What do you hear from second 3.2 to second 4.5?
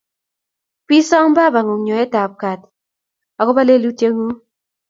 akopo lelutyeng'ung'.